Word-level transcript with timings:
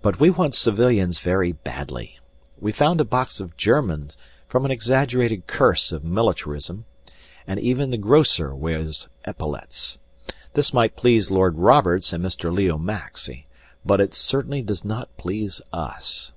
But 0.00 0.18
we 0.18 0.30
want 0.30 0.54
civilians 0.54 1.18
very 1.18 1.52
badly. 1.52 2.18
We 2.58 2.72
found 2.72 2.98
a 2.98 3.04
box 3.04 3.40
of 3.40 3.58
German 3.58 4.08
from 4.48 4.64
an 4.64 4.70
exaggerated 4.70 5.46
curse 5.46 5.92
of 5.92 6.02
militarism, 6.02 6.86
and 7.46 7.60
even 7.60 7.90
the 7.90 7.98
grocer 7.98 8.54
wears 8.54 9.08
epaulettes. 9.26 9.98
This 10.54 10.72
might 10.72 10.96
please 10.96 11.30
Lord 11.30 11.58
Roberts 11.58 12.10
and 12.14 12.24
Mr. 12.24 12.50
Leo 12.50 12.78
Maxse, 12.78 13.44
but 13.84 14.00
it 14.00 14.14
certainly 14.14 14.62
does 14.62 14.82
not 14.82 15.14
please 15.18 15.60
us. 15.74 16.32